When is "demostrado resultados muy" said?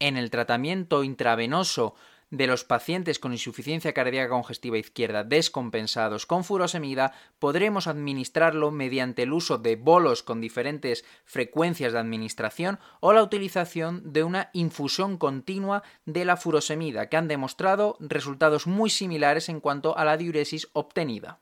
17.28-18.90